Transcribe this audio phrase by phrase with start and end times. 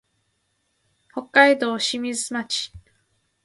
[1.13, 2.71] 北海道小清水町